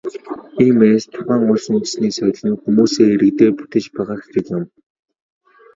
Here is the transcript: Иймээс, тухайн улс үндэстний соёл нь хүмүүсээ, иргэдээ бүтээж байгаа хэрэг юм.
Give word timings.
Иймээс, 0.63 1.03
тухайн 1.13 1.41
улс 1.51 1.65
үндэстний 1.73 2.13
соёл 2.17 2.39
нь 2.49 2.59
хүмүүсээ, 2.61 3.07
иргэдээ 3.13 3.49
бүтээж 3.57 3.85
байгаа 3.95 4.17
хэрэг 4.23 4.47
юм. 4.57 4.63